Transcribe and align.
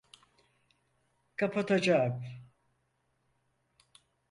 Kapatacağım. 1.35 2.23